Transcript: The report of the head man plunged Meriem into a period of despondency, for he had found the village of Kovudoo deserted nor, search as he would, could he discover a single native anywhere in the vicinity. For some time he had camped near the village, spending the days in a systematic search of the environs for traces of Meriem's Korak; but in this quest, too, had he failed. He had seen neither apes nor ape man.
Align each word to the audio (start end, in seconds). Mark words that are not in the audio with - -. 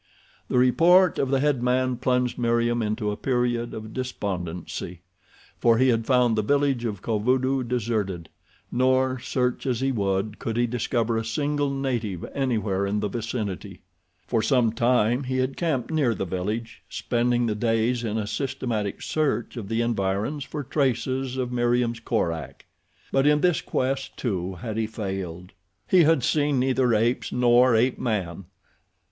The 0.47 0.57
report 0.57 1.19
of 1.19 1.29
the 1.29 1.39
head 1.41 1.61
man 1.61 1.95
plunged 1.95 2.39
Meriem 2.39 2.81
into 2.81 3.11
a 3.11 3.15
period 3.15 3.71
of 3.75 3.93
despondency, 3.93 5.01
for 5.59 5.77
he 5.77 5.89
had 5.89 6.07
found 6.07 6.35
the 6.35 6.41
village 6.41 6.85
of 6.85 7.03
Kovudoo 7.03 7.61
deserted 7.61 8.27
nor, 8.71 9.19
search 9.19 9.67
as 9.67 9.79
he 9.79 9.91
would, 9.91 10.39
could 10.39 10.57
he 10.57 10.65
discover 10.65 11.17
a 11.17 11.23
single 11.23 11.69
native 11.69 12.25
anywhere 12.33 12.87
in 12.87 12.99
the 12.99 13.09
vicinity. 13.09 13.81
For 14.25 14.41
some 14.41 14.71
time 14.73 15.25
he 15.25 15.37
had 15.37 15.55
camped 15.55 15.91
near 15.91 16.15
the 16.15 16.25
village, 16.25 16.81
spending 16.89 17.45
the 17.45 17.53
days 17.53 18.03
in 18.03 18.17
a 18.17 18.25
systematic 18.25 19.03
search 19.03 19.55
of 19.55 19.69
the 19.69 19.81
environs 19.83 20.43
for 20.43 20.63
traces 20.63 21.37
of 21.37 21.51
Meriem's 21.51 21.99
Korak; 21.99 22.65
but 23.11 23.27
in 23.27 23.41
this 23.41 23.61
quest, 23.61 24.17
too, 24.17 24.55
had 24.55 24.77
he 24.77 24.87
failed. 24.87 25.51
He 25.87 26.05
had 26.05 26.23
seen 26.23 26.59
neither 26.59 26.95
apes 26.95 27.31
nor 27.31 27.75
ape 27.75 27.99
man. 27.99 28.45